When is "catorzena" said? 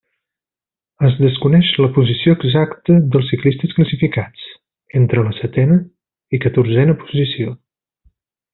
6.49-6.97